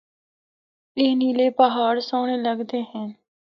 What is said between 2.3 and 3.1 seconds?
لگدے ہن۔